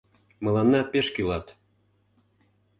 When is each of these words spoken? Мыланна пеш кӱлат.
Мыланна 0.43 0.81
пеш 0.91 1.07
кӱлат. 1.15 1.45